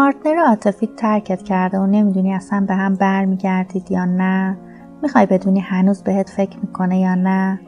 [0.00, 4.56] پارتنر عاطفی ترکت کرده و نمی‌دونی اصلا به هم برمیگردید یا نه.
[5.02, 7.60] می‌خوای بدونی هنوز بهت فکر می‌کنه یا نه.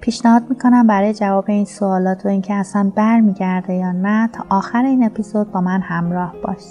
[0.00, 5.04] پیشنهاد می‌کنم برای جواب این سوالات و اینکه اصلا برمیگرده یا نه تا آخر این
[5.04, 6.62] اپیزود با من همراه باش.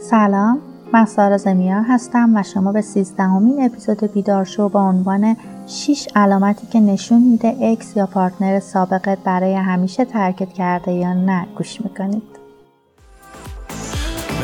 [0.00, 0.67] سلام.
[0.92, 6.66] من سارا زمیا هستم و شما به سیزدهمین اپیزود بیدار شو با عنوان 6 علامتی
[6.66, 12.22] که نشون میده ex یا partner سابقت برای همیشه ترکت کرده یا نه گوش می‌کنید.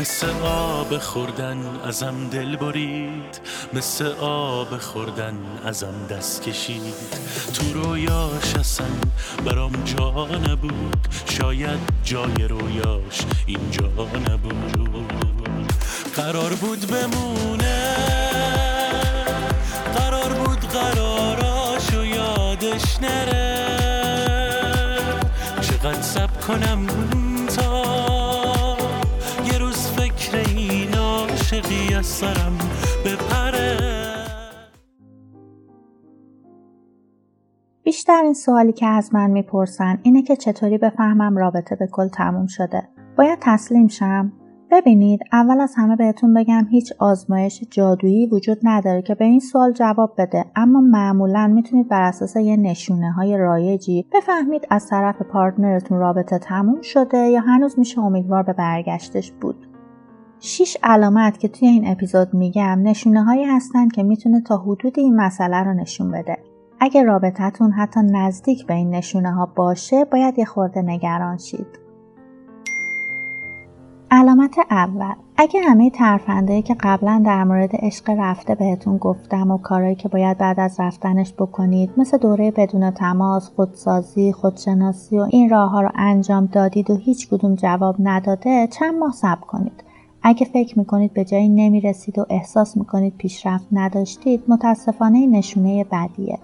[0.01, 3.39] مثل آب خوردن ازم دل برید.
[3.73, 5.33] مثل آب خوردن
[5.65, 6.93] ازم دست کشید.
[7.53, 8.87] تو رویاش اصلا
[9.45, 11.07] برام جا نبود.
[11.25, 13.87] شاید جای رویاش اینجا
[14.31, 14.84] نبود.
[16.15, 17.95] قرار بود بمونه.
[19.95, 23.65] قرار بود قراراشو یادش نره.
[25.61, 26.87] چقدر سب کنم
[27.47, 27.83] تا
[29.45, 32.57] یه روز فکر این عاشقی از سرم
[33.05, 33.77] بپره.
[37.83, 42.89] بیشترین سوالی که از من می‌پرسن اینه که چطوری بفهمم رابطه به کل تموم شده.
[43.17, 44.31] باید تسلیم شم؟
[44.71, 49.71] ببینید اول از همه بهتون بگم هیچ آزمایش جادویی وجود نداره که به این سوال
[49.71, 55.97] جواب بده اما معمولا می‌تونید بر اساس یه نشونه های رایجی بفهمید از طرف پارتنرتون
[55.97, 59.67] رابطه تموم شده یا هنوز میشه امیدوار به برگشتش بود.
[60.39, 65.15] شیش علامت که توی این اپیزود میگم نشونه هایی هستن که می‌تونه تا حدود این
[65.15, 66.37] مسئله رو نشون بده.
[66.79, 71.84] اگه رابطتون حتی نزدیک به این نشونه ها باشه باید یه خورده نگران شید.
[74.15, 79.95] علامت اول اگه همه ترفندهایی که قبلا در مورد عشق رفته بهتون گفتم و کارهایی
[79.95, 85.71] که باید بعد از رفتنش بکنید مثل دوره بدون تماس، خودسازی، خودشناسی و این راه
[85.71, 89.83] ها رو انجام دادید و هیچ کدوم جواب نداده چند ماه صبر کنید.
[90.23, 96.39] اگه فکر می‌کنید به جایی نمی‌رسید و احساس می‌کنید پیشرفت نداشتید متاسفانه نشونه بدیه.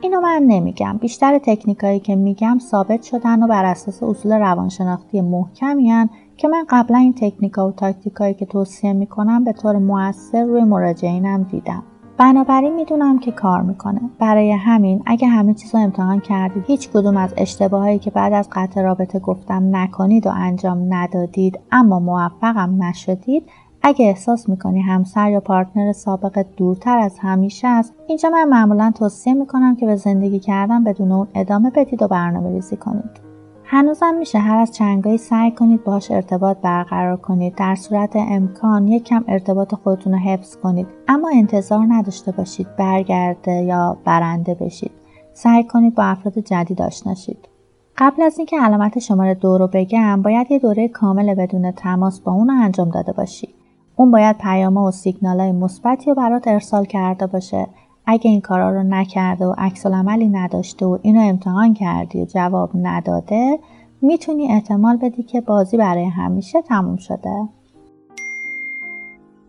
[0.00, 5.92] اینو من نمیگم بیشتر تکنیکایی که میگم ثابت شدن و بر اساس اصول روانشناختی محکمی
[6.38, 11.42] که من قبلا این تکنیکا و تاکتیکایی که توصیه می‌کنم به طور موثر روی مراجعینم
[11.42, 11.82] دیدم.
[12.18, 14.00] بنابراین می‌دونم که کار می‌کنه.
[14.18, 18.48] برای همین اگه همه چیز رو امتحان کردید هیچ کدوم از اشتباهایی که بعد از
[18.52, 23.42] قطع رابطه گفتم نکنید و انجام ندادید اما موفقم نشدید
[23.82, 29.34] اگه احساس می‌کنی همسر یا پارتنر سابقت دورتر از همیشه است اینجا من معمولا توصیه
[29.34, 33.27] می‌کنم که به زندگی کردن بدون اون ادامه بدید و برنامه ریزی کنید.
[33.70, 37.54] هنوزم میشه هر از چنگایی سعی کنید باش ارتباط برقرار کنید.
[37.54, 40.86] در صورت امکان یک کم ارتباط خودتون رو حفظ کنید.
[41.08, 44.90] اما انتظار نداشته باشید برگرده یا برنده بشید.
[45.32, 47.48] سعی کنید با افراد جدید آشنا شید.
[47.96, 52.32] قبل از اینکه علامت شماره دو رو بگم باید یه دوره کامل بدون تماس با
[52.32, 53.48] اون انجام داده باشی.
[53.96, 57.66] اون باید پیامه و سیگنالای مثبتی رو برات ارسال کرده باشه.
[58.10, 62.70] اگه این کارا رو نکرده و عکس عملی نداشته و اینو امتحان کردی و جواب
[62.74, 63.58] نداده
[64.02, 67.48] می‌تونی احتمال بدی که بازی برای همیشه تموم شده.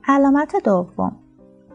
[0.08, 1.12] علامت دوم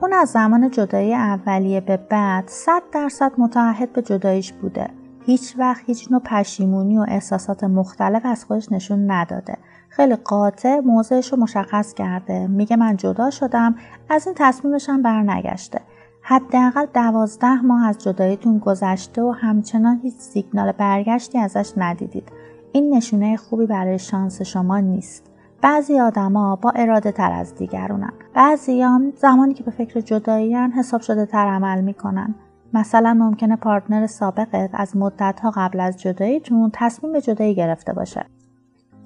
[0.02, 4.90] اون از زمان جدایی اولیه به بعد 100 درصد متعهد به جداییش بوده.
[5.26, 9.56] هیچ وقت هیچ نوع پشیمونی و احساسات مختلف از خودش نشون نداده.
[9.88, 12.46] خیلی قاطع موضعش رو مشخص کرده.
[12.46, 13.74] میگه من جدا شدم
[14.08, 15.80] از این تصمیمشم برنگشته.
[16.26, 22.32] حداقل دوازده ماه از جداییتون گذشته و همچنان هیچ سیگنال برگشتی ازش ندیدید.
[22.72, 25.30] این نشونه خوبی برای شانس شما نیست.
[25.62, 28.12] بعضی آدما با اراده تر از دیگرونن.
[28.34, 32.34] بعضی هم زمانی که به فکر جدایی حساب شده تر عمل می‌کنن.
[32.74, 38.26] مثلا ممکنه پارتنر سابقت از مدتها قبل از جداییتون تصمیم به جدایی گرفته باشه.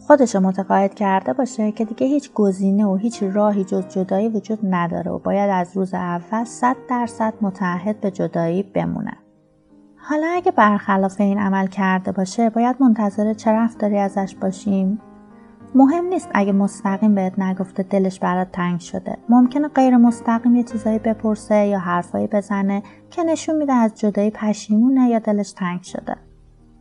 [0.09, 5.11] خودش متقاعد کرده باشه که دیگه هیچ گزینه و هیچ راهی جز جدایی وجود نداره
[5.11, 9.13] و باید از روز اول 100 درصد متعهد به جدایی بمونه.
[9.97, 15.01] حالا اگه برخلاف این عمل کرده باشه باید منتظر چه رفتاری ازش باشیم؟
[15.75, 19.17] مهم نیست اگه مستقیم بهت نگفته دلش برات تنگ شده.
[19.29, 25.09] ممکنه غیر مستقیم یه چیزایی بپرسه یا حرفایی بزنه که نشون میده از جدایی پشیمونه
[25.09, 26.28] یا دلش تنگ شده.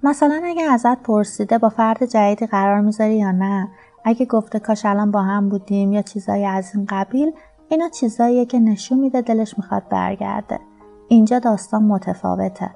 [0.07, 3.67] مثلا اگه ازت پرسیده با فرد جدیدی قرار می‌ذاری یا نه
[4.05, 7.31] اگه گفته کاش الان با هم بودیم یا چیزایی از این قبیل
[7.69, 10.59] اینا چیزاییه که نشون میده دلش می‌خواد برگرده.
[11.07, 12.69] اینجا داستان متفاوته.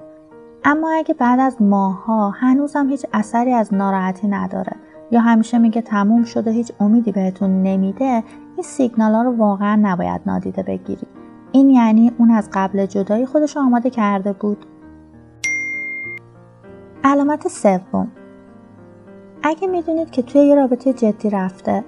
[0.64, 4.72] اما اگه بعد از ماها هنوزم هیچ اثری از ناراحتی نداره
[5.10, 8.04] یا همیشه میگه تموم شده هیچ امیدی بهتون نمیده
[8.56, 11.06] این سیگنال ها رو واقعا نباید نادیده بگیری.
[11.52, 14.66] این یعنی اون از قبل جدایی خودش آماده کرده بود؟
[17.04, 18.08] علامت سوم.
[19.42, 21.84] اگه می‌دونید که توی یه رابطه جدی رفته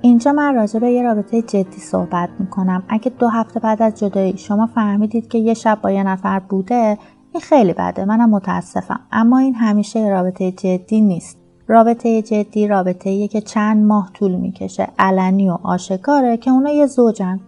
[0.00, 2.82] اینجا من راجع به یه رابطه جدی صحبت می‌کنم.
[2.88, 6.98] اگه دو هفته بعد از جدایی شما فهمیدید که یه شب با یه نفر بوده
[7.32, 8.04] این خیلی بده.
[8.04, 9.00] منم متاسفم.
[9.12, 11.38] اما این همیشه یه رابطه جدی نیست.
[11.68, 14.88] رابطه جدی رابطه که چند ماه طول می‌کشه.
[14.98, 17.40] علنی و آشکاره که اونا یه زوجن.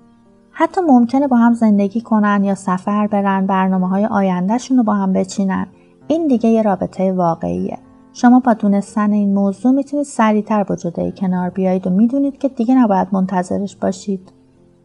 [0.50, 5.12] حتی ممکنه با هم زندگی کنن یا سفر برن برنامه های آیندهشون رو با هم
[5.12, 5.66] بچینن.
[6.08, 7.78] این دیگه یه رابطه واقعیه.
[8.12, 12.74] شما با دونستن این موضوع می‌تونید سریعتر با جدایی کنار بیایید و می‌دونید که دیگه
[12.74, 14.32] نباید منتظرش باشید.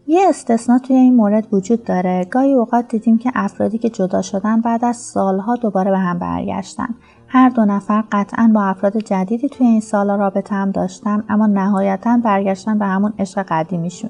[0.08, 2.26] یه استثنا توی این مورد وجود داره.
[2.32, 6.96] گاهی اوقات دیدیم که افرادی که جدا شدن بعد از سالها دوباره به هم برگشتن.
[7.28, 12.18] هر دو نفر قطعا با افراد جدیدی توی این سالا رابطه هم داشتن اما نهایتا
[12.24, 14.10] برگشتن به همون عشق قدیمیشون.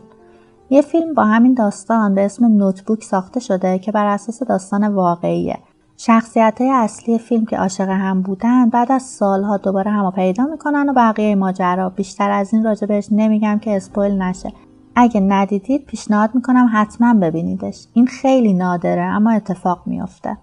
[0.69, 5.57] یه فیلم با همین داستان به اسم نوتبوک ساخته شده که بر اساس داستان واقعیه.
[6.01, 10.89] شخصیت های اصلی فیلم که عاشق هم بودن بعد از سالها دوباره همو پیدا می‌کنن
[10.89, 11.89] و بقیه ماجرا.
[11.89, 14.53] بیشتر از این راجع نمیگم که اسپویل نشه.
[14.95, 17.87] اگه ندیدید پیشنهاد می‌کنم حتما ببینیدش.
[17.93, 20.37] این خیلی نادره اما اتفاق میافته.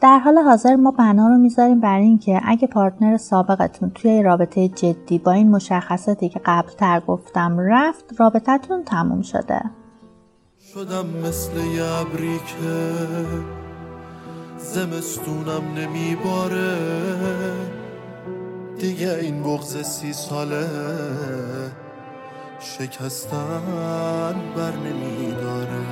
[0.00, 5.18] در حال حاضر ما بنا رو می‌ذاریم بر اینکه اگه پارتنر سابقتون توی رابطه جدی
[5.18, 9.60] با این مشخصاتی که قبل تر گفتم رفت رابطتون تموم شده.
[10.74, 13.69] شدم مثل یبری که
[14.62, 16.76] زمستونم نمیباره.
[18.78, 20.66] دیگه این بغز سی ساله
[22.60, 25.86] شکستن بر نمیداره.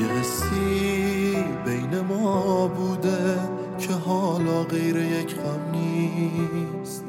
[0.00, 3.38] یه حسی بین ما بوده
[3.78, 7.04] که حالا غیر یک غم نیست.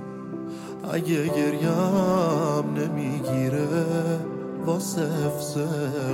[0.94, 3.68] اگه گریم نمی‌گیره
[4.66, 5.58] واسه حفظ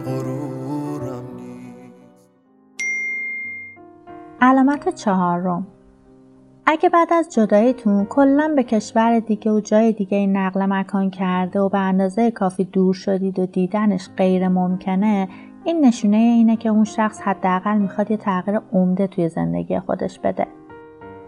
[0.05, 0.26] غرورم
[4.41, 5.67] علامت چهارم
[6.65, 11.69] اگه بعد از جداییتون کلا به کشور دیگه و جای دیگه نقل مکان کرده و
[11.69, 15.27] به اندازه کافی دور شدید و دیدنش غیر ممکنه
[15.65, 20.47] این نشونه اینه که اون شخص حداقل می‌خواد یه تغییر عمده توی زندگی خودش بده.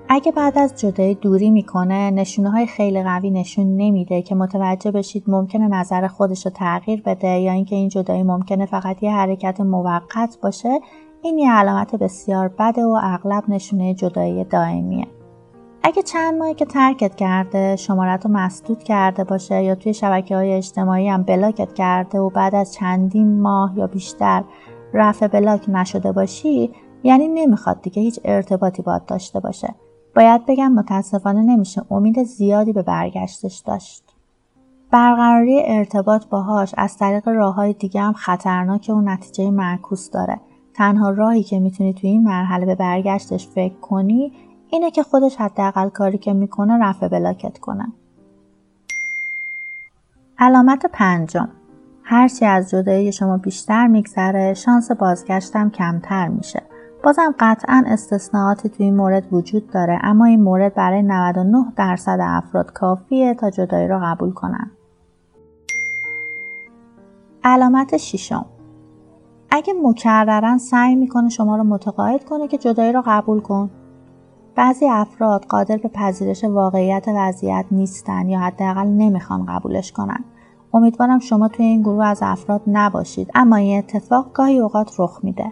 [0.10, 5.24] اگه بعد از جدایی دوری می‌کنه نشونه های خیلی قوی نشون نمیده که متوجه بشید
[5.28, 10.38] ممکنه نظر خودش رو تغییر بده یا اینکه این جدایی ممکنه فقط یه حرکت موقت
[10.42, 10.80] باشه
[11.22, 15.08] این یه علامت بسیار بده و اغلب نشونه جدایی دائمیه.
[15.84, 20.54] اگه چند ماهی که ترکت کرده شمارت رو مسدود کرده باشه یا توی شبکه های
[20.54, 24.44] اجتماعی هم بلاکت کرده و بعد از چندین ماه یا بیشتر
[24.94, 26.72] رفع بلاک نشده باشی
[27.04, 29.76] یعنی نمی‌خواد دیگه هیچ ارتباطی باید داشته باشه.
[30.16, 34.04] باید بگم متاسفانه نمیشه امید زیادی به برگشتش داشت.
[34.92, 40.40] برقراری ارتباط باهاش از طریق راه های دیگه هم خطرناک و نتیجه معکوس داره.
[40.80, 44.32] تنها راهی که می‌تونی توی این مرحله به برگشتش فکر کنی
[44.70, 47.88] اینه که خودش حداقل کاری که می‌کنه رفع بلاکت کنه.
[50.38, 51.50] علامت پنجم
[52.04, 56.62] هرچی از جدایی شما بیشتر میگذره شانس بازگشتم کمتر میشه.
[57.04, 62.74] بازم قطعا استثناءاتی توی این مورد وجود داره اما این مورد برای 99 درصد افراد
[62.74, 64.72] کافیه تا جدایی را قبول کنن.
[67.44, 68.46] علامت ششم
[69.52, 73.70] اگه مکررن سعی می‌کنه شما رو متقاعد کنه که جدایی را قبول کن.
[74.56, 80.24] بعضی افراد قادر به پذیرش واقعیت وضعیت نیستن یا حداقل نمی‌خوان قبولش کنن.
[80.74, 85.52] امیدوارم شما توی این گروه از افراد نباشید اما این اتفاق گاهی اوقات رخ میده.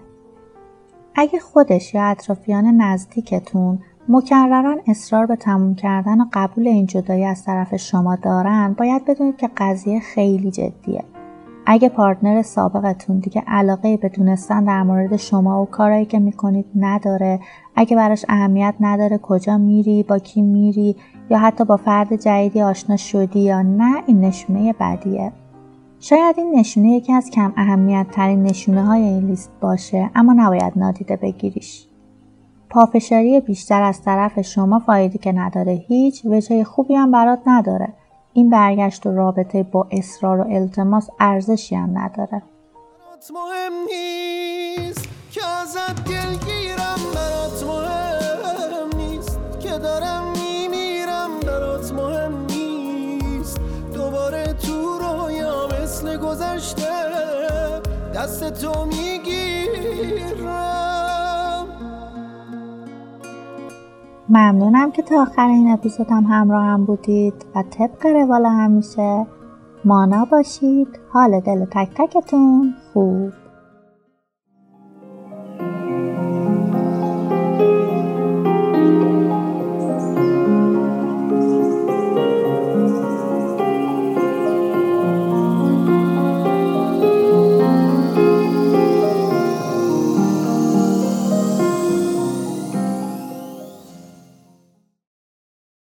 [1.15, 7.45] اگه خودش یا اطرافیان نزدیکتون مکررا اصرار به تموم کردن و قبول این جدایی از
[7.45, 11.03] طرف شما دارن باید بدونید که قضیه خیلی جدیه.
[11.69, 17.39] اگه پارتنر سابقتون دیگه علاقه به دونستن در مورد شما و کارهایی که می‌کنید نداره
[17.75, 20.95] اگه براش اهمیت نداره کجا میری با کی میری
[21.29, 25.31] یا حتی با فرد جدیدی آشنا شدی یا نه این نشونه بدیه.
[25.99, 30.73] شاید این نشونه یکی از کم اهمیت ترین نشونه های این لیست باشه اما نباید
[30.75, 31.87] نادیده بگیریش.
[32.69, 37.93] پافشاری بیشتر از طرف شما فایده که نداره هیچ وجه خوبی هم برات نداره.
[38.37, 42.41] این برگشت و رابطه با اصرار و التماس ارزشی هم نداره.
[43.33, 51.39] مهم نیست که ازت دلگیرم برات مهم نیست که دارم میمیرم.
[51.39, 53.59] برات مهم نیست
[53.93, 56.87] دوباره تو رویا مثل گذشته
[58.15, 60.86] دست تو می‌گیرم.
[64.29, 69.27] ممنونم که تا آخر این اپیزود هم همراه هم بودید و طبق روال همیشه
[69.85, 70.99] مانا باشید.
[71.09, 73.31] حال دل تک تکتون خوب.